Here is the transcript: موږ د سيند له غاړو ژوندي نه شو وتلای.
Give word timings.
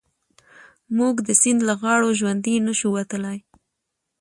موږ 0.97 1.15
د 1.27 1.29
سيند 1.41 1.59
له 1.69 1.73
غاړو 1.81 2.09
ژوندي 2.19 2.55
نه 2.67 2.73
شو 2.79 2.87
وتلای. 2.97 3.39